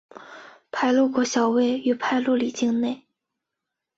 [0.71, 3.05] 排路国小位于排路里境内。